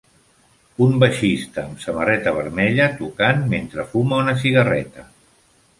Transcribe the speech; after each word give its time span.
Un 0.85 0.95
baixista 1.03 1.65
amb 1.65 1.83
samarreta 1.83 2.33
vermella 2.39 2.89
tocant 3.03 3.47
mentre 3.55 3.89
fuma 3.95 4.23
una 4.25 4.37
cigarreta. 4.45 5.11